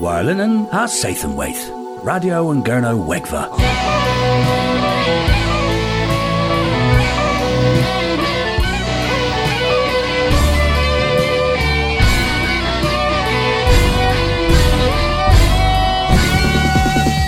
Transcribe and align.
Warlinen 0.00 0.66
ha 0.72 0.86
Sathan 0.86 1.34
Waith. 1.36 1.60
Radio 2.02 2.50
and 2.50 2.64
Gerno 2.64 2.96
Wegva. 3.08 3.42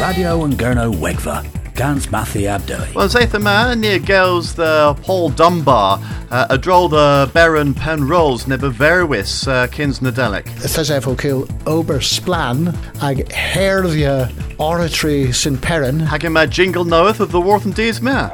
Radio 0.01 0.45
and 0.45 0.55
Gerno 0.55 0.91
Wegva. 0.95 1.62
Gans 1.75 2.07
Mathi 2.09 2.43
Abdoi. 2.43 2.95
Well, 2.95 3.09
seith 3.09 3.33
yma, 3.33 3.79
near 3.79 3.99
girls 3.99 4.55
the 4.55 4.97
Paul 5.03 5.31
Dunbar, 5.31 5.99
uh, 6.31 6.47
a 6.51 6.59
droll 6.59 6.89
the 6.89 7.31
Baron 7.33 7.73
Penrose, 7.75 8.47
neb 8.47 8.61
verwis 8.61 9.49
uh, 9.49 9.67
kins 9.69 10.01
nadelic. 10.01 10.45
Thys 10.45 10.91
efo 10.91 11.17
cael 11.17 11.49
ober 11.67 11.99
splan 11.99 12.75
ag 13.03 13.29
herddia 13.29 14.31
oratory 14.59 15.29
sy'n 15.29 15.57
perin. 15.57 16.01
Hag 16.01 16.23
yma 16.23 16.49
jingle 16.49 16.85
knoweth 16.85 17.21
of 17.21 17.33
the 17.33 17.41
Worth 17.41 17.65
and 17.65 17.75
Dees 17.75 18.03
mea. 18.03 18.29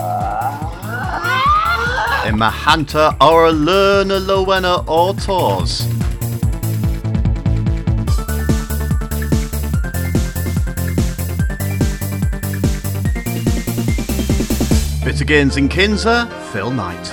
Yma 2.29 2.51
hunter 2.51 3.15
our 3.21 3.53
learner 3.53 4.19
lowena 4.19 4.85
autos. 15.19 15.19
Bit 15.19 15.25
agains 15.25 15.57
in 15.57 15.69
Kinza, 15.69 16.31
Phil 16.53 16.71
Knight. 16.71 17.13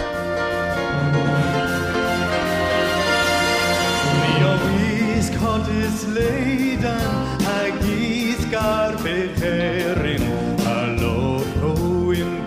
Loro 11.01 12.11
in 12.11 12.45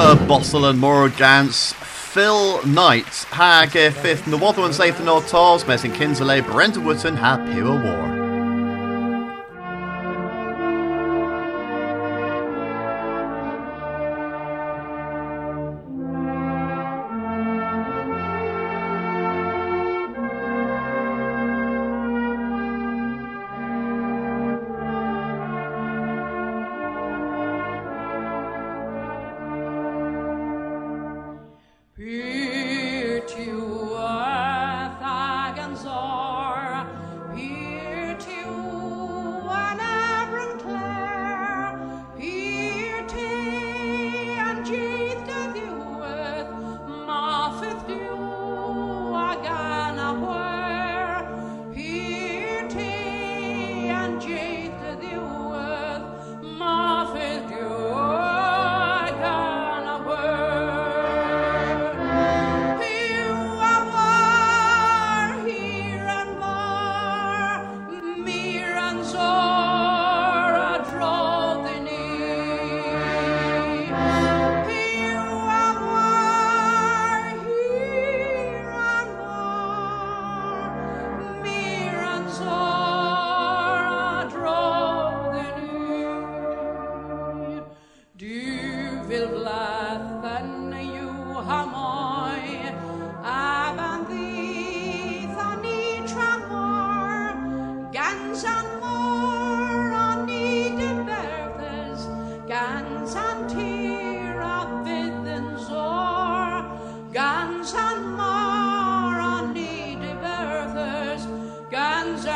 Y 0.00 0.12
and 0.12 0.64
yn 0.64 0.78
Morgans, 0.78 1.74
Phil 1.74 2.62
Knight, 2.62 3.26
hag 3.36 3.76
fifth 4.00 4.24
nywodw 4.32 4.64
yn 4.64 4.72
seith 4.72 5.02
yn 5.02 5.12
o'r 5.12 5.26
tos, 5.28 5.66
mes 5.68 5.84
yn 5.84 5.92
Kinsley, 5.92 6.40
Brent 6.40 6.80
Wooten, 6.80 7.20
ha 7.20 7.36
Pure 7.50 7.76
War. 7.84 8.09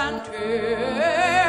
Gans 0.05 0.29
an 0.29 1.44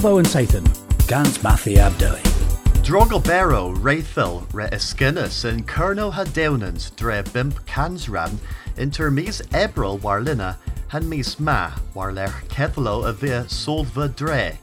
Watho 0.00 0.16
and 0.16 0.26
Sathan, 0.26 1.06
Gans 1.06 1.36
Mathi 1.38 1.76
Abdoi. 1.76 2.18
Drogobero 2.82 3.76
Raythil 3.76 4.46
re 4.54 4.66
Eskinus 4.72 5.44
in 5.44 5.62
Kerno 5.64 6.10
Hadewnans 6.10 6.96
dre 6.96 7.22
bimp 7.22 7.52
Kansran 7.66 8.38
inter 8.78 9.10
mis 9.10 9.42
Ebril 9.52 10.00
warlina 10.00 10.56
han 10.88 11.06
mis 11.06 11.38
ma 11.38 11.72
warler 11.94 12.30
Kethlo 12.48 13.06
a 13.06 13.12
via 13.12 13.44
solva 13.44 14.08
dre. 14.16 14.58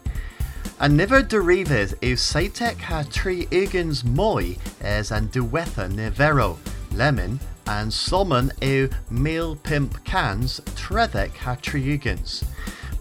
And 0.80 0.96
niver 0.96 1.22
derives 1.22 1.94
eu 2.02 2.16
Saitek 2.16 2.78
ha 2.78 3.04
tri 3.08 3.46
igans 3.52 4.02
moi 4.02 4.56
es 4.80 5.12
an 5.12 5.28
duwetha 5.28 5.88
nivero, 5.88 6.56
lemon, 6.90 7.38
and 7.68 7.92
summon 7.92 8.50
eu 8.60 8.88
mil 9.08 9.54
pimp 9.54 10.02
cans 10.02 10.60
trethek 10.74 11.36
ha 11.36 11.56
tri 11.62 11.80
igans. 11.80 12.42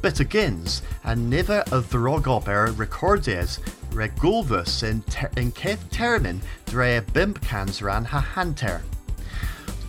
But 0.08 0.26
agins, 0.26 0.84
and 1.04 1.30
niver 1.30 1.64
a 1.68 1.82
drogober 1.82 2.74
recordes 2.80 3.60
regulvus 3.92 4.82
in, 4.82 5.02
ter- 5.02 5.30
in 5.36 5.52
keth 5.52 5.92
termin 5.92 6.40
dre 6.66 7.02
bimp 7.12 7.82
ran 7.82 8.06
ha 8.06 8.22
hanter. 8.22 8.84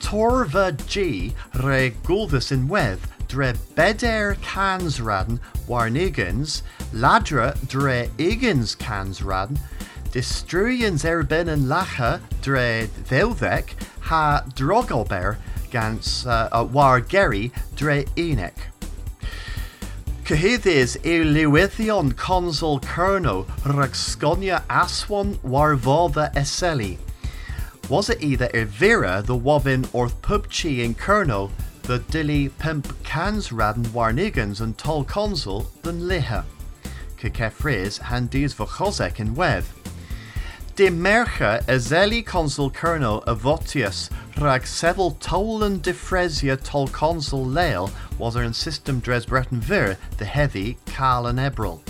Torva 0.00 0.72
G 0.88 1.36
re 1.62 1.92
gulvis 2.02 2.50
in 2.50 2.66
wedd 2.66 2.98
dre 3.28 3.52
beder 3.76 4.36
cans 4.42 4.98
radn 4.98 5.38
warnigans, 5.68 6.62
ladra 6.92 7.54
dre 7.68 8.10
igans 8.18 8.74
cans 8.74 9.20
radn, 9.20 9.56
distruyans 10.10 11.04
erbin 11.04 11.46
and 11.46 11.66
lacha 11.66 12.20
dre 12.42 12.88
veldek 13.04 13.74
ha 14.00 14.42
drogober 14.56 15.36
gans 15.70 16.26
uh, 16.26 16.48
uh, 16.50 16.64
war 16.64 17.00
geri 17.00 17.52
dre 17.76 18.02
enek. 18.16 18.56
Cyhyddys 20.28 20.98
yw 21.08 21.24
lywyddion 21.24 22.14
consul 22.14 22.80
Cerno 22.80 23.46
rhag 23.64 23.94
aswan 24.68 25.36
warfodda 25.36 26.34
eseli. 26.34 26.98
Was 27.88 28.10
it 28.10 28.22
either 28.22 28.48
Evira, 28.48 29.24
the 29.24 29.34
wovin 29.34 29.88
or 29.94 30.08
pubchi 30.08 30.84
in 30.84 30.94
Kerno, 30.94 31.50
the 31.84 32.00
dilly 32.10 32.50
pimp 32.50 33.02
cans 33.04 33.48
radn 33.48 33.86
warnigans 33.86 34.60
and 34.60 34.76
tol 34.76 35.02
consul 35.02 35.66
than 35.80 36.02
liha? 36.02 36.44
Kekefriz 37.18 37.98
handis 37.98 38.54
vachozek 38.54 39.20
in 39.20 39.34
wedd. 39.34 39.64
De 40.78 40.90
mercha 40.90 41.60
ezeli 41.66 42.24
consul 42.24 42.70
colonel 42.70 43.20
avotius 43.26 44.10
rag 44.36 44.62
sevel 44.62 45.10
tolen 45.18 45.80
defresia 45.80 46.56
tol 46.56 46.86
consul 46.86 47.44
leil 47.44 47.90
was 48.16 48.36
er 48.36 48.44
in 48.44 48.52
system 48.52 49.00
dres 49.00 49.26
Breton 49.26 49.60
vir 49.60 49.96
the 50.18 50.24
heavy 50.24 50.78
Carl 50.86 51.26
and 51.26 51.40
Ebril. 51.40 51.80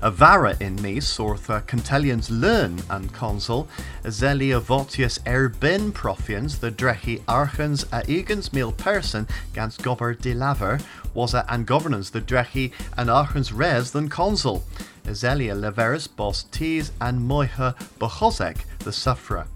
A 0.00 0.12
vara 0.12 0.56
in 0.60 0.80
me 0.80 1.00
sorth 1.00 1.50
uh, 1.50 1.60
Contelians 1.62 2.30
learn 2.30 2.80
and 2.88 3.12
consul, 3.12 3.68
zeli 4.04 4.50
avotius 4.50 5.18
erbin 5.26 5.90
profians, 5.90 6.60
the 6.60 6.70
drechi 6.70 7.20
archens 7.26 7.82
a 7.90 8.02
egans 8.02 8.52
mil 8.52 8.70
person 8.70 9.26
gans 9.52 9.76
gober 9.76 10.14
de 10.14 10.34
laver, 10.34 10.78
was 11.14 11.34
a 11.34 11.44
and 11.48 11.66
governance 11.66 12.10
the 12.10 12.20
drechi 12.20 12.70
and 12.96 13.10
archens 13.10 13.52
res 13.52 13.90
than 13.90 14.08
consul, 14.08 14.62
zelia 15.06 15.54
leveris 15.56 16.06
bos 16.06 16.44
tees 16.52 16.92
and 17.00 17.28
moiha 17.28 17.74
bochozek 17.98 18.58
the 18.78 18.90
suffra. 18.90 19.48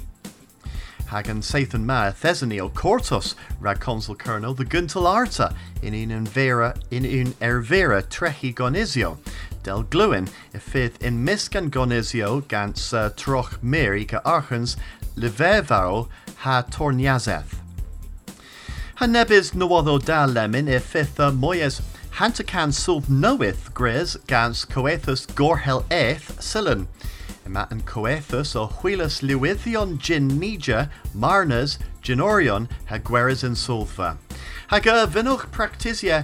Hagan 1.07 1.43
Sathan 1.43 1.85
Ma 1.85 2.11
Thesonio 2.11 2.73
Cortus 2.73 3.35
rag 3.61 3.81
consul 3.81 4.15
colonel 4.15 4.55
the 4.55 4.65
Guntal 4.65 5.07
Arta 5.07 5.55
in 5.83 5.93
un 6.11 6.25
vera 6.25 6.75
in 6.91 7.05
un 7.05 7.35
ervera 7.35 8.03
trechi 8.03 8.55
gonizio. 8.55 9.19
Delglywyn, 9.63 10.29
y 10.55 10.61
ffydd 10.61 10.99
yn 11.07 11.21
misg 11.27 11.55
gan 11.55 11.71
gonesio 11.71 12.41
gan 12.51 12.75
Sir 12.75 13.11
Troch 13.17 13.57
Mary 13.63 14.05
ca 14.05 14.21
archans 14.25 14.77
lyferfarol 15.17 16.09
ha 16.45 16.63
torniaseth. 16.63 17.59
Hanebydd 19.01 19.55
nywoddo 19.59 19.99
dal 19.99 20.35
lemon 20.35 20.71
y 20.71 20.79
ffydd 20.79 21.23
y 21.23 21.31
moes 21.35 21.81
hantacan 22.19 22.75
sylf 22.77 23.09
newydd 23.09 23.71
gres 23.75 24.17
gans 24.31 24.67
coethus 24.69 25.25
gorhel 25.39 25.85
eith 25.91 26.29
sylyn. 26.45 26.87
Yma 27.47 27.65
yn 27.75 27.81
coethus 27.89 28.53
o 28.55 28.69
hwylus 28.81 29.21
lywyddion 29.27 29.97
gin 29.99 30.29
nidia, 30.39 30.89
marnas, 31.15 31.79
ginorion 32.03 32.69
ha 32.91 32.99
gweres 32.99 33.43
yn 33.47 33.57
sylfa. 33.59 34.17
Hag 34.71 34.87
y 34.89 34.95
fynwch 35.15 35.49
practisiau 35.53 36.23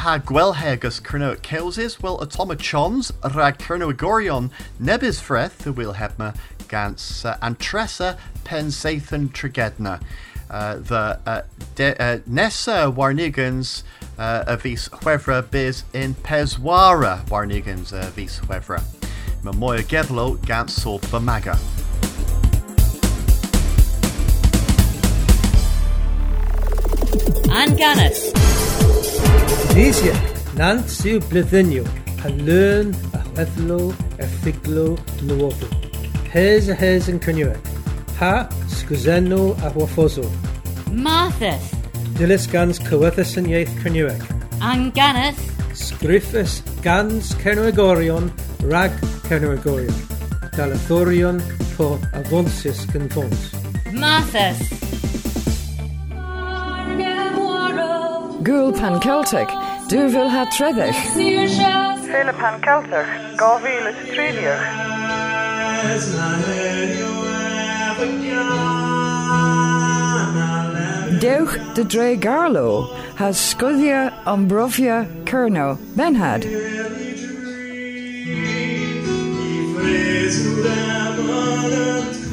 ha 0.00 0.18
gwelhegus 0.18 0.98
Kerno 1.02 1.36
Kelsis, 1.36 2.00
well 2.00 2.18
atoma 2.20 2.58
chons, 2.58 3.12
rag 3.34 3.58
Kerno 3.58 3.92
Gorion, 3.92 4.50
nebis 4.80 5.20
freth, 5.20 5.58
the 5.58 5.72
will 5.72 5.92
hebma, 5.92 6.34
gans, 6.68 7.22
uh, 7.26 7.36
antressa 7.42 8.18
pensathan 8.42 9.28
Trigedna. 9.28 10.02
Uh, 10.48 10.76
the 10.76 11.20
uh, 11.26 11.42
de, 11.74 12.02
uh, 12.02 12.18
Nessa 12.26 12.90
Warnigans 12.90 13.82
uh, 14.18 14.56
vis 14.56 14.88
huevra 14.88 15.48
biz 15.50 15.84
in 15.92 16.14
Peswara 16.14 17.22
Warnigans 17.26 17.92
a 17.92 18.10
vis 18.10 18.40
huevra. 18.40 18.82
Mamoya 19.42 19.82
Gedlo 19.82 20.44
gans 20.46 20.72
sol 20.72 20.98
bamaga. 21.00 21.58
An 27.52 28.59
This 29.74 30.02
year, 30.04 30.18
Nant 30.58 30.90
sy'n 30.90 31.22
blyddenio 31.30 31.84
a 32.26 32.30
lyn 32.44 32.90
a 33.16 33.20
weddlo 33.36 33.92
a 34.20 34.26
ffiglo 34.26 34.96
dnwobl. 35.20 35.70
Hez 36.32 36.68
a 36.68 36.74
hez 36.74 37.06
yn 37.08 37.20
cynnywed. 37.22 37.70
Ha, 38.18 38.48
sgwzenno 38.68 39.54
a 39.64 39.70
waffoso. 39.78 40.26
Marthas. 40.90 41.70
Dilys 42.18 42.44
gans 42.50 42.82
cyweddus 42.90 43.36
yn 43.40 43.48
ieith 43.54 43.72
cynnywed. 43.84 44.26
Anganus. 44.60 45.38
Sgriffus 45.72 46.58
gans 46.84 47.32
cernwegorion 47.40 48.28
rag 48.68 48.92
cernwegorion. 49.30 50.04
Dalathorion 50.58 51.40
po 51.78 51.94
afonsis 52.12 52.84
gynfons. 52.90 53.52
Marthas. 53.94 54.89
Gúil 58.50 58.72
pan 58.74 58.98
Celtic, 58.98 59.48
dúhfuil 59.86 60.28
ha 60.28 60.42
treidech. 60.50 60.98
Féle 62.10 62.32
pan 62.34 62.56
Celtic, 62.66 63.06
gáhíle 63.38 63.92
tríliach. 64.10 64.64
Deuch 71.20 71.54
de 71.76 71.84
Dre 71.84 72.16
Garlo 72.16 72.90
has 73.14 73.38
scudia 73.38 74.12
ambrofia 74.26 75.06
Kerno 75.24 75.78
Benhad. 75.94 76.42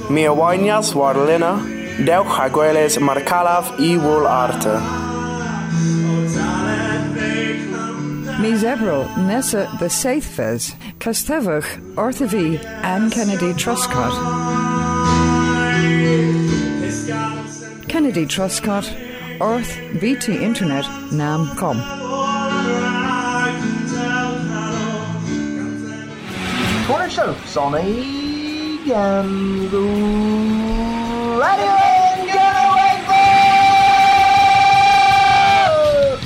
Mi 0.10 0.24
awainias 0.26 0.96
war 0.96 1.14
lina, 1.14 1.62
dewch 2.04 2.40
agweles 2.40 3.00
mar 3.00 3.22
calaf 3.22 3.70
i 3.78 3.98
wol 3.98 4.26
arte. 4.26 5.07
Mis 8.40 8.64
Ebro 8.64 9.04
Nessa 9.18 9.68
the 9.80 9.90
Saithfes, 9.90 10.76
Castevach, 11.00 11.66
Orthavi, 11.96 12.64
Anne 12.84 13.10
Kennedy 13.10 13.52
Truscott. 13.54 14.14
Kennedy 17.88 18.28
Truscott, 18.28 18.88
Earth 19.42 19.76
BT 20.00 20.44
Internet, 20.44 20.86
Nam 21.12 21.56
Com. 21.56 21.78
Corner 26.86 27.10
Soap, 27.10 27.38
Sonny, 27.48 28.92
and 28.94 29.74
Radio 31.40 31.87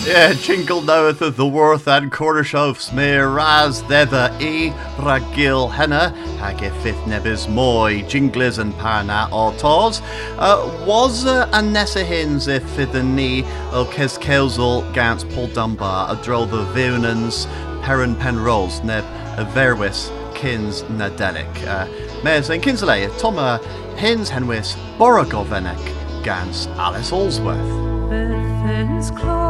Yeah, 0.04 0.34
jingle 0.34 0.82
knoweth 0.82 1.22
of 1.22 1.38
the 1.38 1.46
worth 1.46 1.88
and 1.88 2.12
Cornish 2.12 2.56
of 2.56 2.82
smear 2.82 3.30
raz 3.30 3.84
thither 3.84 4.36
e 4.40 4.72
ragil 4.98 5.72
henna 5.72 6.10
hag 6.40 6.58
fifth 6.82 7.06
nebis 7.06 7.48
moi 7.48 8.02
jingles 8.08 8.58
and 8.58 8.74
parna 8.74 9.30
autos 9.32 10.02
uh, 10.40 10.84
was 10.88 11.28
uh, 11.28 11.48
an 11.54 11.72
nessa 11.72 12.04
hins 12.04 12.48
if 12.48 12.76
the 12.78 13.04
knee 13.04 13.44
o 13.72 13.88
kes 13.92 14.18
kelzel 14.18 14.92
gans 14.92 15.24
Paul 15.24 15.48
Dunbar 15.48 16.12
a 16.12 16.16
droll 16.24 16.48
the 16.48 16.66
viunans 16.74 17.46
peron 17.84 18.16
pen 18.16 18.40
rolls 18.40 18.84
neb 18.84 19.04
verwis 19.54 20.10
kins 20.34 20.82
nadelic 20.84 21.68
uh, 21.68 21.86
mes 22.24 22.50
and 22.50 22.64
kinsley 22.64 23.08
Toma 23.20 23.60
hins 23.98 24.32
henwis 24.32 24.76
borogovenek 24.98 26.24
gans 26.24 26.66
Alice 26.78 27.12
Allsworth 27.12 29.41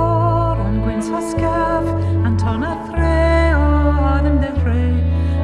Bethens 1.01 1.33
clor 1.33 1.49
an 1.49 1.81
gwyns 1.81 1.87
hosgaf 1.89 2.25
an 2.25 2.37
ton 2.37 2.63
a 2.63 2.73
thre 2.87 3.53
o 3.55 3.67
adem 4.13 4.37
de 4.41 4.51
fre 4.61 4.81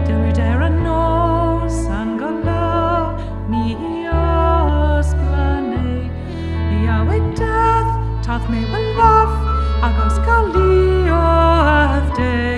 Dywyd 0.07 0.39
er 0.39 0.61
a 0.61 0.69
nos 0.69 1.87
an 1.87 2.17
gola 2.17 3.17
mi 3.49 3.75
os 4.05 5.13
blane 5.15 6.11
Mi 6.69 6.87
a 6.87 6.99
wedath 7.09 7.91
tath 8.25 8.49
me 8.49 8.61
wel 8.71 8.87
lof 8.99 9.31
agos 9.81 10.17
gali 10.27 11.09
o 11.09 11.23
addeg 11.73 12.56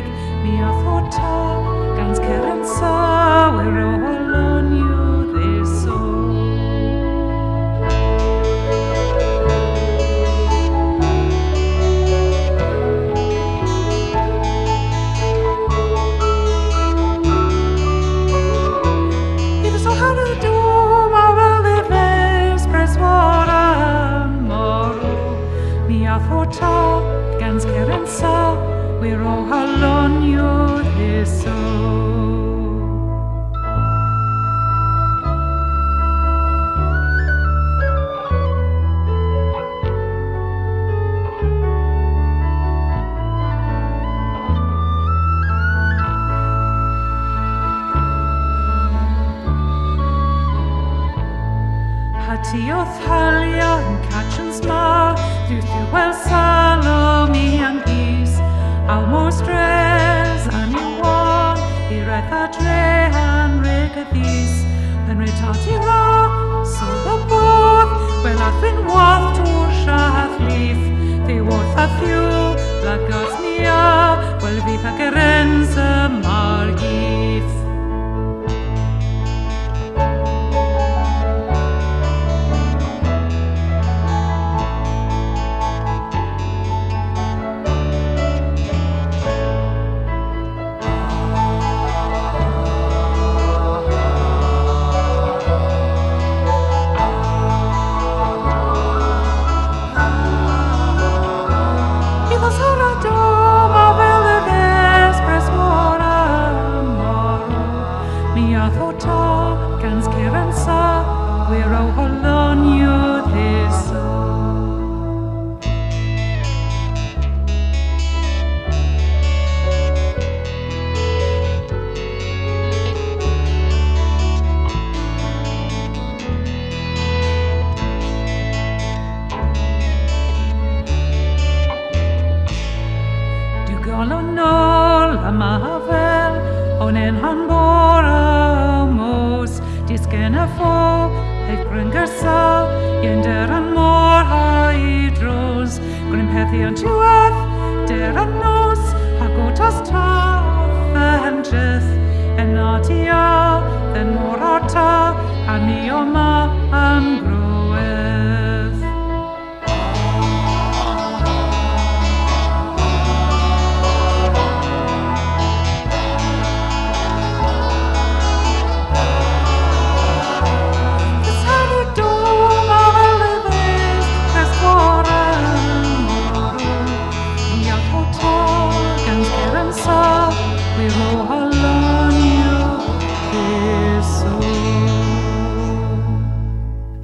Dla 72.81 72.97
Dios 73.07 73.39
mía, 73.41 74.37
olvida 74.41 74.95
que 74.97 75.11
re 75.11 75.38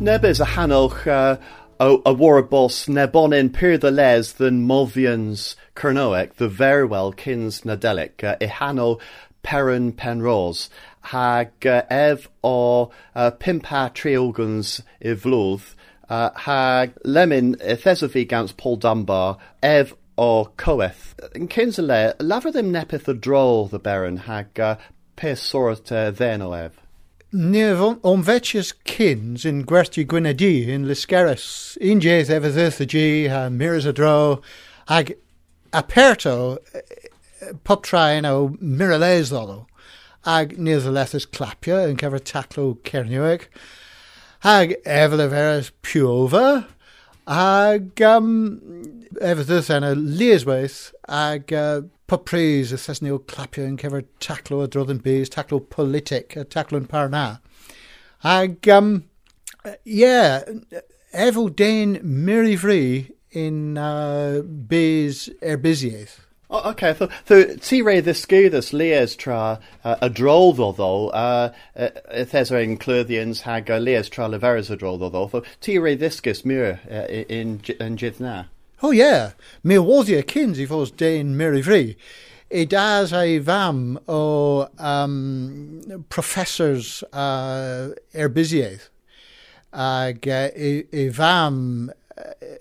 Nebys 0.06 0.40
a 0.40 0.46
hanolch 0.46 1.08
uh, 1.08 1.38
a 1.80 2.14
war 2.14 2.38
nebonin 2.86 3.52
pyr 3.52 3.76
the 3.76 3.90
les 3.90 4.34
than 4.34 4.68
Movians 4.68 5.56
Cernoec, 5.76 6.36
the 6.36 6.48
verwell 6.48 7.12
kins 7.18 7.62
nadelic, 7.62 8.24
uh, 8.24 8.36
i 8.40 8.46
hanol 8.46 9.02
peron 9.42 9.92
penrose, 9.92 10.70
hag 11.02 11.50
uh, 11.66 11.82
ev 11.90 12.30
o 12.44 12.92
uh, 13.16 13.32
pimpa 13.32 13.92
triogons 13.96 14.84
i 15.04 15.16
hag 16.36 16.94
lemon 17.04 17.56
i 17.56 17.74
thesofi 17.74 18.28
gans 18.28 18.52
Paul 18.52 18.78
Dunbar, 18.78 19.40
ev 19.64 19.96
o 20.20 20.52
coeth. 20.56 21.16
Yn 21.34 21.48
cyns 21.48 21.80
y 21.80 21.82
le, 21.82 22.14
lafra 22.20 22.54
ddim 22.54 22.70
nepeth 22.70 23.06
the 23.06 23.80
baron 23.80 24.18
hag 24.18 24.60
uh, 24.60 24.76
then 26.12 26.44
o 26.44 26.52
ev. 27.36 27.42
Nef 27.42 27.82
o'n 28.04 28.24
kins 28.86 29.44
in 29.46 29.66
gwerthu 29.66 30.06
Gwynedi 30.06 30.68
in 30.68 30.86
Liskeris. 30.86 31.78
Un 31.82 32.00
jes 32.00 32.30
efo 32.30 32.52
ddyth 32.52 32.80
y 32.80 32.86
gi, 32.88 33.28
miras 33.50 33.86
a 33.86 33.92
ag 34.88 35.18
aperto 35.74 36.58
pop 37.64 37.84
train 37.84 38.26
o 38.26 38.56
ddolo. 39.32 39.66
Ag 40.26 40.58
nid 40.58 40.86
y 40.86 40.94
lethys 40.96 41.26
clapio 41.30 41.82
yn 41.90 41.98
cyfer 41.98 42.24
taclo. 42.24 42.78
Ag 44.44 44.76
efo 44.86 45.18
le 45.18 45.28
veras 45.28 45.72
piova. 45.84 46.66
Ag 47.28 48.02
um, 48.02 48.32
yn 49.70 49.84
y 49.84 49.94
lieswaith. 49.96 50.94
Ag 51.10 51.52
uh, 51.52 51.82
popris 52.08 52.72
y 52.72 52.80
thesnio 52.80 53.20
clapio 53.26 53.66
yn 53.66 53.78
cyfer 53.82 54.06
taclo 54.20 54.62
a 54.64 54.86
yn 54.92 55.02
bys, 55.02 55.30
taclo 55.30 55.60
politic, 55.60 56.36
a 56.36 56.46
taclo 56.46 56.78
yn 56.78 56.88
parna. 56.88 57.40
Ag, 58.24 58.68
um, 58.70 59.06
yeah, 59.84 60.44
efo 61.14 61.50
den 61.56 61.98
fri 62.58 63.12
in 63.32 63.78
uh, 63.78 64.42
bys 64.42 65.30
erbysiaeth. 65.42 66.20
Oh, 66.48 66.70
okay, 66.70 66.94
so, 66.94 67.10
so 67.26 67.44
ti 67.56 67.82
rei 67.82 68.02
ddysgwyddus 68.02 68.72
lies 68.72 69.16
tra 69.16 69.60
uh, 69.84 69.96
y 70.00 70.10
drol 70.10 70.54
ddoddo, 70.54 71.10
uh, 71.10 71.50
thes 72.30 72.52
ein 72.52 72.78
clyddians 72.78 73.42
hag 73.42 73.72
uh, 73.72 73.80
lies 73.80 74.10
tra 74.10 74.30
leferys 74.30 74.70
y 74.70 74.78
drol 74.78 75.00
ddoddo, 75.02 75.26
so 75.32 75.42
ti 75.60 75.80
rei 75.80 75.96
ddysgus 75.98 76.46
mwyr 76.46 76.78
uh, 76.86 77.08
in, 77.10 77.58
in 77.80 77.98
jydd 77.98 78.22
na? 78.22 78.44
Oh 78.86 78.92
yeah, 78.92 79.32
mi 79.64 79.78
woddia 79.82 80.22
cyns 80.22 80.60
i 80.62 80.66
fos 80.70 80.92
dein 80.92 81.32
miri 81.36 81.64
fri. 81.66 81.96
I 82.52 82.66
das 82.70 83.12
ei 83.18 83.40
fam 83.40 83.98
o 84.08 84.68
um, 84.78 86.04
professors 86.10 87.02
uh, 87.12 87.96
erbysiaeth. 88.14 88.90
Ag 89.74 90.28
uh, 90.28 90.52
i, 90.54 90.84
i 90.94 91.08
fam 91.10 91.90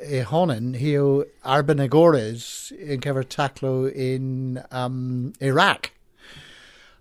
i 0.01 0.23
honen 0.31 0.73
hi 0.81 0.95
o 0.97 1.27
Arbenagores 1.45 2.73
yn 2.79 3.05
cyfer 3.05 3.29
taclo 3.37 3.75
in 3.93 4.63
um, 4.71 5.35
Iraq. 5.43 5.91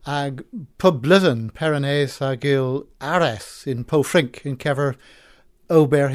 Ag 0.03 0.43
pyblyddyn 0.83 1.47
peraneth 1.55 2.19
ag 2.19 2.43
il 2.43 2.83
areth 2.99 3.63
in 3.71 3.87
Pofrink 3.87 4.43
yn 4.43 4.59
cyfer 4.59 4.97
Ober 5.71 6.11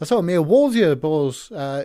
Hibunans. 0.00 0.08
Atho 0.08 0.24
mi 0.24 0.34
awoddio 0.34 1.00
bos 1.00 1.50
uh, 1.52 1.84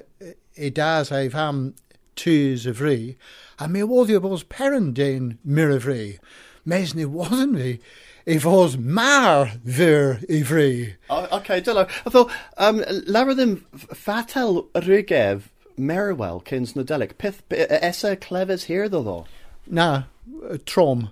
i 0.58 0.70
das 0.70 1.12
ei 1.12 1.30
fam 1.30 1.74
tŵs 2.16 2.68
y 2.68 2.74
fri, 2.74 3.18
a 3.60 3.68
mi 3.68 3.84
bos 3.84 4.44
peran 4.44 4.94
dein 4.94 5.38
mir 5.44 5.70
y 5.72 5.80
fri. 5.80 6.20
Mes 6.66 6.94
ni 6.96 7.06
wadden 7.06 7.56
fi 7.56 7.80
i 8.26 8.40
fos 8.40 8.78
mar 8.78 9.52
fyr 9.66 10.24
i. 10.30 10.96
Oh, 11.10 11.28
okay, 11.32 11.62
dylo. 11.62 11.90
Atho, 12.06 12.30
um, 12.58 12.84
lara 13.08 13.36
ddim 13.36 13.64
fatel 13.74 14.70
rygef 14.74 15.50
Merwell 15.78 16.44
cyns 16.46 16.74
Nadelic. 16.74 17.18
Pith, 17.18 17.44
esa 17.52 18.16
clefes 18.16 18.66
here 18.66 18.88
ddo 18.88 19.04
ddo? 19.04 19.26
Na, 19.68 20.04
uh, 20.50 20.58
trom. 20.66 21.12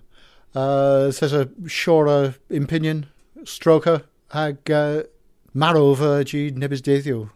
Uh, 0.53 1.11
says 1.11 1.33
a 1.33 1.45
shora 1.65 2.35
impinion, 2.49 3.07
stroker, 3.43 4.03
ag 4.33 4.69
uh, 4.69 5.03
marw 5.53 5.95
fy 5.95 6.23
gi 6.23 6.43
nebys 6.51 6.83
deiddiw. 6.85 7.29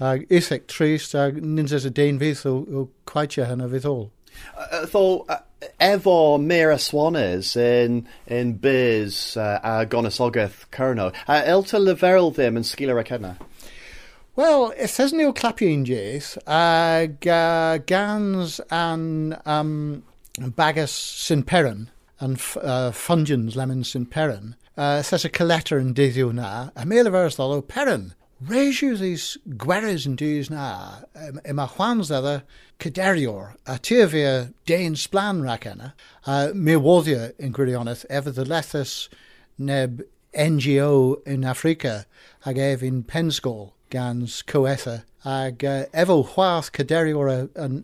Ag 0.00 0.26
eithaf 0.28 0.66
trist, 0.68 1.14
ag 1.14 1.40
nid 1.42 1.72
ys 1.72 1.86
y 1.88 1.92
dein 1.96 2.20
fydd 2.20 2.44
o, 2.48 2.54
o 2.68 2.88
cwaetio 3.08 3.48
hynny 3.48 3.68
fydd 3.72 3.88
ôl. 3.88 4.06
Tho, 4.92 5.24
efo 5.80 6.38
Mira 6.40 6.76
Swanes 6.78 7.56
in, 7.56 8.06
in 8.26 8.54
Biz 8.54 9.36
uh, 9.36 9.60
a 9.62 9.86
Gonesogaeth 9.86 10.66
Cyrno, 10.70 11.12
a 11.26 11.40
elta 11.42 11.80
leferol 11.80 12.34
ddim 12.34 12.60
yn 12.60 12.66
sgil 12.66 12.92
ar 12.92 13.02
yna? 13.18 13.36
Wel, 14.36 14.68
ethys 14.76 15.14
ni 15.16 15.24
o 15.24 15.32
clapio 15.32 15.72
un 15.72 15.86
jes, 15.88 16.34
ag 16.44 17.26
uh, 17.26 17.78
gans 17.88 18.60
an 18.70 19.38
um, 19.46 20.02
bagas 20.58 20.92
Sin 20.92 21.42
Perrin, 21.42 21.88
and 22.20 22.40
uh, 22.62 22.90
fungens 22.90 23.56
lemon 23.56 23.84
St. 23.84 24.10
Perrin, 24.10 24.54
uh, 24.76 25.02
y 25.24 25.30
coletter 25.32 25.80
yn 25.80 25.94
dyddiw 25.94 26.32
na, 26.32 26.70
a 26.76 26.86
meil 26.86 27.08
y 27.08 27.12
feres 27.12 27.36
ddol 27.36 27.58
o 27.58 27.62
Perrin. 27.62 28.14
Reisiw 28.44 28.98
these 29.00 29.38
gweres 29.56 30.04
yn 30.04 30.16
dys 30.20 30.50
na, 30.52 31.04
yma 31.48 31.68
cyderior, 32.78 33.54
a 33.66 33.78
tyr 33.78 34.08
fi 34.12 34.24
a 34.28 34.34
dein 34.68 34.94
sblan 34.94 35.40
rac 35.44 35.64
yna, 35.64 35.94
a 36.26 36.52
mi 36.52 36.76
woddio 36.76 37.30
yn 37.40 37.54
gwirionedd 37.56 38.04
efo 38.12 38.32
neb 39.56 40.02
NGO 40.36 41.22
in 41.24 41.44
Africa, 41.44 42.04
ag 42.44 42.58
ef 42.58 42.82
yn 42.84 43.02
pensgol 43.04 43.72
gans 43.88 44.42
coetha, 44.42 45.04
ag 45.24 45.64
uh, 45.64 45.86
efo 45.96 46.20
chwath 46.34 46.70
cyderior 46.76 47.48
yn, 47.56 47.80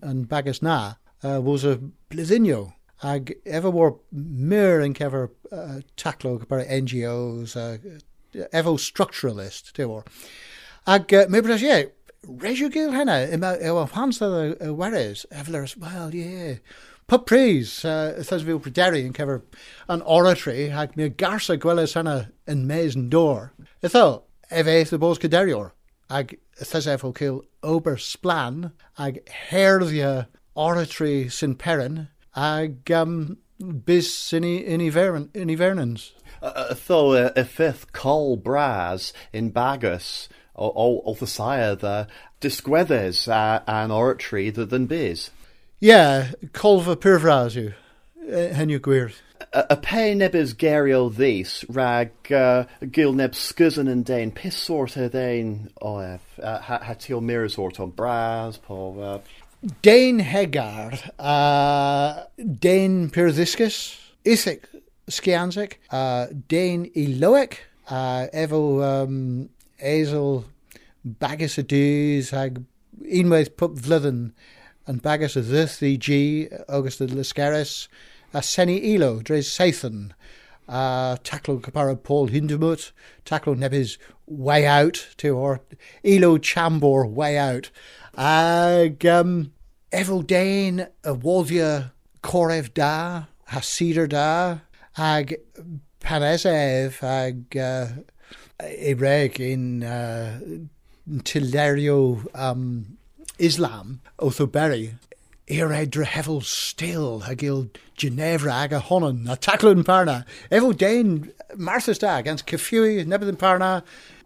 na, 0.60 0.94
uh, 1.24 1.40
was 1.40 1.64
a 1.64 1.78
blizzinio. 2.10 2.74
Ag 3.02 3.34
efo 3.44 3.72
war 3.72 3.96
myr 4.12 4.80
yn 4.84 4.94
cefer 4.94 5.28
uh, 5.50 5.80
taclog 5.96 6.46
bar 6.48 6.62
NGOs, 6.62 7.56
uh, 7.56 7.78
efo 8.54 8.76
structuralist, 8.78 9.72
te 9.74 9.84
war. 9.84 10.04
Ag 10.86 11.12
uh, 11.12 11.26
mae 11.28 11.42
bwys, 11.42 11.64
ie, 11.66 11.90
reisio 12.42 12.70
gil 12.70 12.94
hynna, 12.94 13.18
yw 13.58 13.82
hans 13.96 14.22
dda 14.22 14.44
y 14.54 14.70
weres, 14.78 15.26
eflers, 15.34 15.76
well, 15.76 16.14
ie, 16.14 16.22
yeah. 16.22 16.80
Pob 17.10 17.26
pris, 17.26 17.84
uh, 17.84 18.14
thys 18.22 18.46
fi'w 18.46 18.60
pryderu 18.62 19.02
yn 19.02 19.16
cefer 19.16 19.42
an 19.90 20.04
oratory, 20.06 20.70
ag 20.70 20.94
mi'r 20.96 21.10
garsa 21.18 21.58
gweles 21.60 21.96
hynna 21.98 22.28
yn 22.48 22.62
mes 22.70 22.94
yn 22.96 23.10
dor. 23.10 23.50
Ytho, 23.84 24.22
efeith 24.48 24.94
y 24.94 25.00
bos 25.02 25.18
cyderior, 25.20 25.72
ag 26.08 26.36
thys 26.62 26.86
efo 26.86 27.10
cil 27.18 27.42
ober 27.66 27.98
splan, 27.98 28.70
ag 28.96 29.18
herddia 29.50 30.28
oratory 30.54 31.26
sy'n 31.28 31.58
peren, 31.58 32.06
ag 32.34 32.90
um, 32.90 33.38
bis 33.58 34.32
yn 34.32 34.44
i, 34.44 34.56
yn 34.74 34.82
i, 34.82 34.90
fern, 34.90 35.28
yn 35.34 35.52
i 35.52 35.56
fernans. 35.56 36.10
Tho, 36.42 37.00
y 37.14 37.44
fifth 37.44 37.92
col 37.92 38.36
bras 38.36 39.12
in 39.32 39.50
Bagus, 39.50 40.28
o, 40.54 40.68
o, 40.68 41.02
o 41.04 41.14
the 41.14 41.26
sire, 41.26 41.76
the 41.76 42.08
disgwedders 42.40 43.28
uh, 43.28 43.62
an 43.66 43.90
oratory 43.90 44.50
than 44.50 44.86
biz. 44.86 45.30
Yeah, 45.78 46.32
colfa 46.52 46.96
pyrfras 46.96 47.56
yw, 47.58 47.74
hen 48.54 48.70
yw 48.70 48.80
gwir. 48.82 49.14
Y 49.42 49.62
y 49.70 49.76
pe 49.82 50.02
nebys 50.14 50.54
gerio 50.54 51.08
ddys 51.10 51.64
rag 51.74 52.12
uh, 52.30 52.64
gil 52.94 53.12
neb 53.18 53.34
sgysyn 53.34 53.90
yn 53.90 54.04
dein, 54.06 54.30
pis 54.30 54.56
sort 54.56 54.96
y 54.96 55.08
dein 55.10 55.70
o 55.82 55.96
ef, 55.98 56.38
uh, 56.38 56.60
ha, 56.62 56.78
ha 56.86 56.94
ti 56.94 57.14
o 57.14 57.20
mir 57.20 57.46
o'n 57.46 57.94
bras, 57.94 58.58
po... 58.58 58.82
Uh... 58.98 59.41
Dein 59.62 60.18
hegar, 60.18 60.98
uh, 61.20 62.24
dein 62.36 63.10
pyrdiscus, 63.12 63.96
isig 64.24 64.66
Skianzik, 65.08 65.74
uh, 65.92 66.26
Dane 66.48 66.90
Eloic, 66.96 67.58
uh, 67.88 68.26
Evo 68.32 68.82
um, 68.82 69.48
Ezel, 69.80 70.42
Bagus 71.04 71.58
a 71.58 72.36
hag 72.36 72.64
unwaith 73.04 73.56
pup 73.56 73.76
vlyddyn, 73.76 74.32
and 74.88 75.00
ddyth 75.00 75.98
G, 76.00 76.48
August 76.68 76.98
Lascaris, 76.98 77.86
a 78.34 78.42
Seni 78.42 78.96
Elo, 78.96 79.20
Dres 79.22 79.48
Sathan, 79.48 80.10
uh, 80.68 81.14
Taclo 81.22 81.62
Capara 81.62 81.94
Paul 81.94 82.30
Hindemut, 82.30 82.90
Taclo 83.24 83.54
Nebis 83.56 83.96
Way 84.26 84.66
Out, 84.66 85.06
to 85.18 85.36
or 85.36 85.60
Elo 86.04 86.38
Chambor 86.38 87.08
Way 87.08 87.38
Out, 87.38 87.70
ag 88.16 89.04
um, 89.06 89.52
Evo 89.92 90.26
Dane, 90.26 90.88
a 91.04 91.14
Waldia 91.14 91.92
Korev 92.22 92.72
Da, 92.74 93.24
Hasider 93.48 94.08
Da, 94.08 94.58
ag 94.96 95.36
Panesev, 96.00 97.02
ag 97.02 97.56
uh, 97.56 97.88
in 99.40 99.82
uh, 99.82 100.38
Tilerio 101.08 102.26
um, 102.34 102.98
Islam, 103.38 104.00
Othoberry, 104.18 104.94
Ire 105.50 105.86
drehevel 105.86 106.42
still, 106.42 107.22
agil 107.26 107.68
Ginevra 107.96 108.52
aga 108.52 108.78
honan, 108.78 109.28
a 109.28 109.36
parna, 109.36 110.24
evo 110.50 110.76
dain 110.76 111.32
Martha's 111.56 111.98
da 111.98 112.16
against 112.16 112.46
Kafui, 112.46 113.04
nebedin 113.04 113.36
parna, 113.36 113.82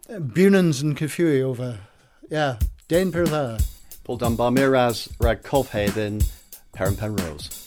Bunans 0.08 0.82
and 0.82 0.96
Kafui 0.96 1.42
over, 1.42 1.80
yeah, 2.30 2.58
dain 2.88 3.10
Paul 4.06 4.18
Dunbar 4.18 4.52
Miraz 4.52 5.08
Rag 5.18 5.42
Colfhaven, 5.42 6.22
Perrin 6.72 6.94
Penrose. 6.94 7.65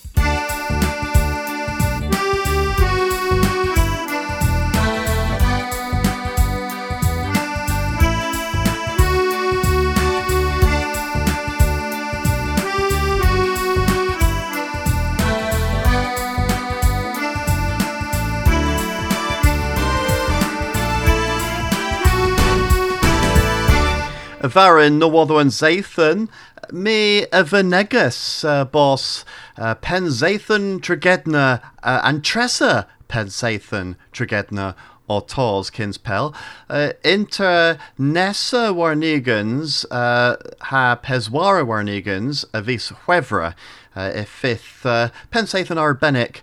Varin 24.41 24.99
Nawotho 24.99 25.39
and 25.39 25.52
Zathan, 25.52 26.30
me 26.71 27.25
Venegas, 27.34 28.43
uh, 28.43 28.65
boss, 28.65 29.25
uh, 29.58 29.75
Penzathan 29.75 30.80
Tregedna, 30.80 31.62
uh, 31.84 32.02
and 32.04 32.23
Tressa 32.23 32.88
Pen 33.08 33.28
Zathan 33.28 33.95
Tregedna, 34.13 34.75
or 35.10 35.21
Tors 35.23 35.69
Kinspel. 35.69 36.34
Uh, 36.69 36.93
inter 37.04 37.78
Nessa 37.97 38.71
Warnegans, 38.71 39.86
uh, 39.91 40.38
ha 40.62 40.99
Peswara 41.04 41.65
Warnegans, 41.65 42.45
a 42.54 42.62
vis 42.62 42.91
Huevra, 42.91 43.56
uh, 43.95 44.12
if 44.13 44.30
fifth, 44.30 44.86
uh, 44.86 45.10
Pensathan 45.32 45.78
Arbenic, 45.78 46.41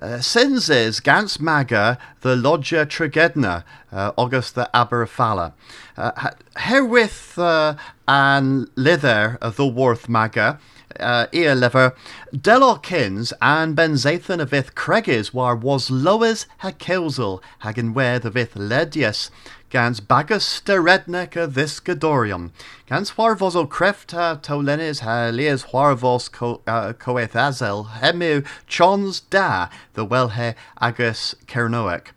uh, 0.00 0.20
Senses 0.20 1.00
ganz 1.00 1.40
Maga, 1.40 1.98
the 2.20 2.36
Lodger 2.36 2.86
Tregedna, 2.86 3.64
uh, 3.92 4.12
August 4.16 4.54
the 4.54 4.68
Aberfala. 4.74 5.52
Uh, 5.96 6.30
herewith 6.56 7.38
uh, 7.38 7.74
an 8.06 8.66
lither 8.76 9.38
of 9.40 9.56
the 9.56 9.66
Worth 9.66 10.08
Maga, 10.08 10.58
uh, 10.98 11.26
ear 11.32 11.54
lever, 11.54 11.94
Delorkins 12.34 13.32
and 13.40 13.76
Benzathan 13.76 14.40
of 14.40 14.52
ith 14.52 14.74
Cregis 14.74 15.32
war 15.32 15.54
was 15.54 15.90
lowes 15.90 16.46
ha 16.58 16.70
kelsel 16.72 17.42
hagen 17.62 17.94
where 17.94 18.18
the 18.18 18.30
vith 18.30 18.54
ledius 18.54 19.30
gans 19.70 20.00
bagus 20.00 20.60
de 20.60 20.72
redneck 20.72 21.52
this 21.54 21.80
gadorium. 21.80 22.50
Gans 22.88 23.12
warvos 23.12 23.54
o 23.54 23.66
crefta 23.66 24.40
tolenis 24.40 25.00
ha 25.00 25.30
lias 25.30 25.64
warvos 25.72 26.30
co, 26.30 26.62
uh, 26.66 26.92
coeth 26.94 27.36
azel 27.36 27.84
hemu 28.00 28.44
chons 28.66 29.20
da 29.20 29.68
the 29.94 30.06
wellhe 30.06 30.54
agus 30.80 31.34
kernoek. 31.46 32.08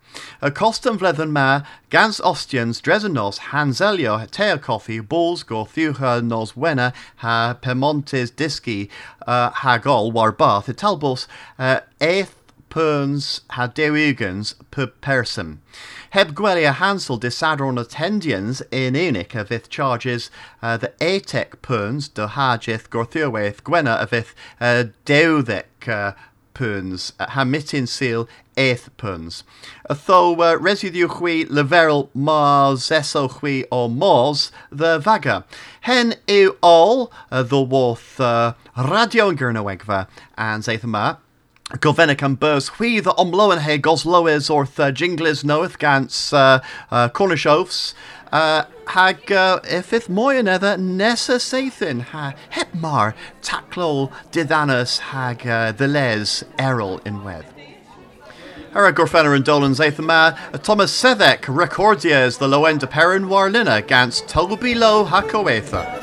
A 0.42 0.52
costum 0.52 0.98
vlethen 0.98 1.32
ma 1.32 1.62
gans 1.90 2.20
ostians 2.20 2.82
dresenos 2.82 3.40
hanselio 3.52 4.30
tea 4.30 4.58
coffee 4.58 5.00
balls 5.00 5.44
go 5.44 5.64
thucha 5.66 6.22
nos 6.22 6.54
wena 6.54 6.94
ha 7.18 7.58
pemontes 7.62 8.32
disci 8.32 8.90
uh, 9.26 9.52
ha 9.52 9.78
gol 9.78 10.12
war 10.12 10.32
bath 10.32 10.68
italbos 10.68 11.28
uh, 11.58 11.80
eighth 12.02 12.41
perns 12.72 13.42
ha 13.52 13.68
dewugans 13.68 14.56
per 14.72 14.88
person. 14.88 15.62
Heb 16.12 16.34
gwelia 16.34 16.74
Hansel 16.74 17.20
disadron 17.20 17.78
attendians 17.78 18.64
in 18.72 18.96
unic 18.96 19.36
of 19.36 19.52
ith 19.52 19.70
charges 19.70 20.32
uh, 20.64 20.78
the 20.78 20.92
atec 21.00 21.62
perns 21.62 22.08
de 22.08 22.28
hajith 22.28 22.90
gorthurwaith 22.90 23.62
gwena 23.62 24.02
of 24.02 24.12
ith 24.12 24.34
uh, 24.60 24.86
uh, 25.88 26.12
puns, 26.54 27.14
uh, 27.20 27.30
ha 27.30 27.44
mitin 27.44 27.88
seal 27.88 28.28
eighth 28.58 28.90
puns. 28.98 29.44
Tho 29.90 30.34
uh, 30.34 30.58
residue 30.58 31.08
chwi 31.08 31.46
leverel 31.48 32.10
mars 32.14 32.92
eso 32.92 33.28
chwi 33.28 33.66
o 33.72 33.88
mors 33.88 34.52
the 34.72 35.00
vaga. 35.00 35.46
Hen 35.82 36.16
yw 36.28 36.56
all 36.62 37.12
uh, 37.32 37.44
the 37.44 37.62
worth 37.62 38.20
uh, 38.20 38.54
radio 38.78 39.30
yn 39.30 39.38
gyrnawegfa 39.38 40.08
and 40.38 40.64
yma. 41.72 41.80
Gofennic 41.80 42.22
and 42.24 42.40
Burs 42.40 42.70
Hwi 42.70 43.02
the 43.02 43.12
omloen 43.12 43.62
he 43.62 43.78
goslowes 43.78 44.50
orth 44.50 44.80
uh, 44.80 44.92
jingles 44.92 45.44
knoweth 45.44 45.80
gans 45.80 46.34
uh, 46.34 46.62
uh, 46.90 47.10
cornishofs 47.10 47.94
uh, 48.32 48.66
hag 48.88 49.26
ifith 49.26 50.10
moy 50.10 50.38
another 50.38 50.78
nessa 50.78 51.40
sathin 51.40 52.02
ha 52.02 52.34
hepmar 52.52 53.14
taclo 53.42 54.12
didhanus 54.32 55.00
hag 55.00 55.44
the 55.78 55.88
les 55.88 56.44
errol 56.58 57.00
in 57.06 57.24
web. 57.24 57.46
Hera 58.74 58.94
Gorfenner 58.94 59.36
and 59.36 59.44
Dolan 59.44 59.74
Zathama, 59.74 60.64
Thomas 60.64 60.94
Sethek 60.98 61.42
recordias 61.42 62.38
the 62.38 62.48
low 62.48 62.64
end 62.64 62.82
of 62.84 62.90
Perrin 62.90 63.26
Warlina 63.26 63.86
gans 63.86 64.22
Toby 64.22 64.76
Lo 64.76 65.06
Hakoetha. 65.06 66.01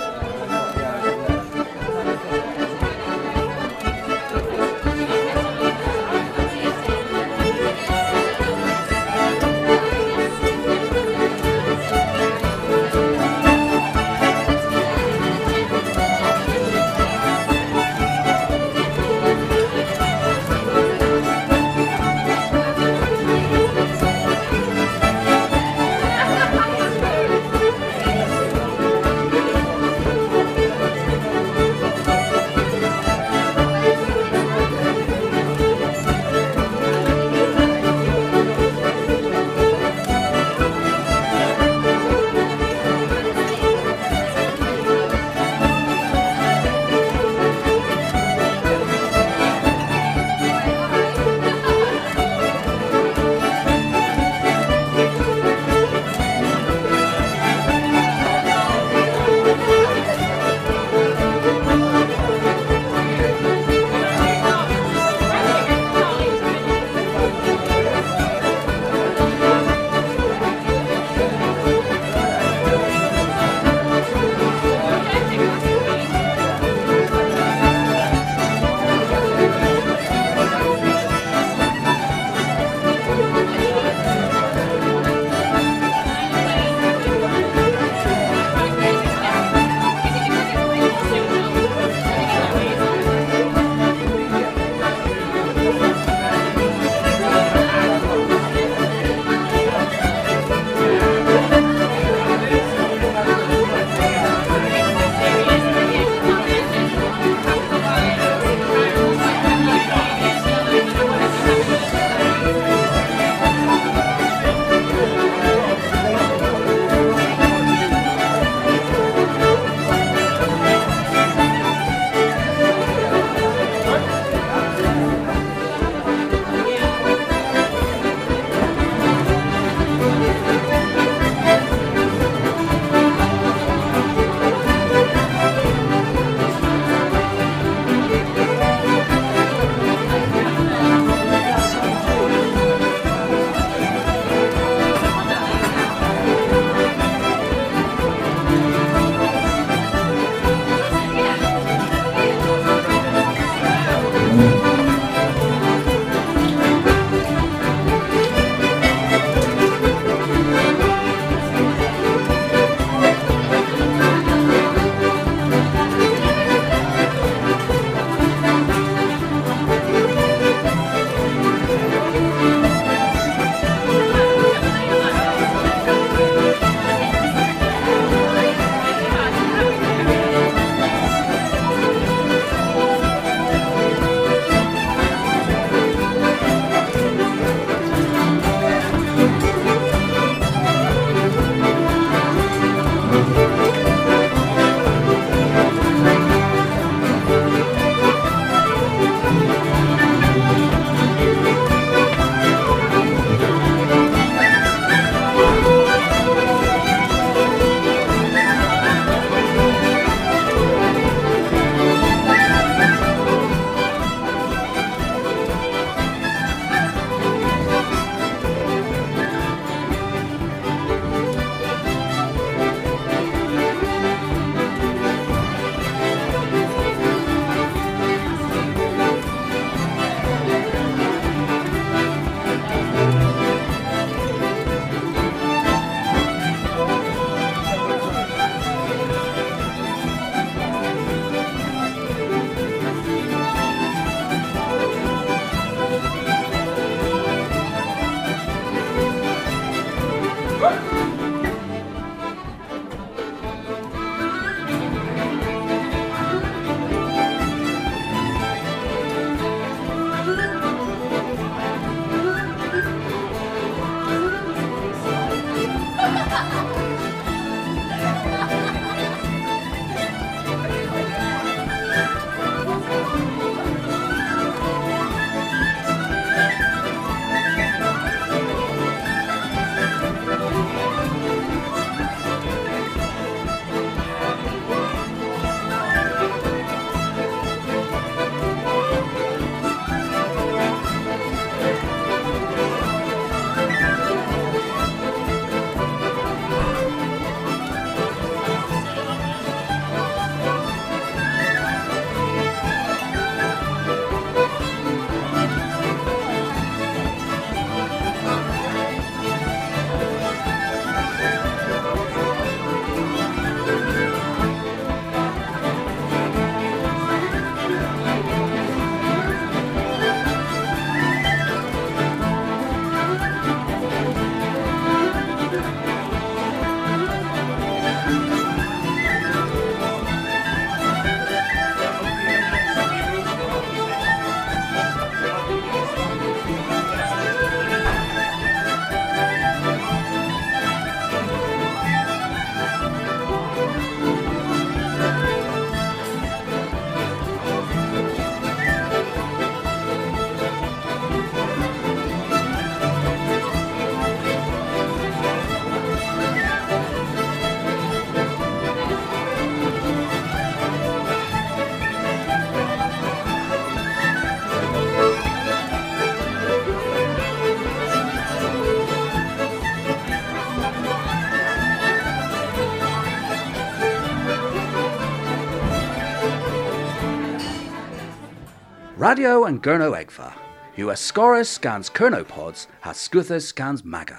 Radio 379.09 379.45
and 379.45 379.63
Gurno 379.63 379.97
Egfa. 379.97 380.35
US 380.77 381.01
scans 381.49 381.89
Kernopods, 381.89 382.67
has 382.83 382.99
Scuthus 382.99 383.47
scans 383.47 383.83
Maga. 383.83 384.17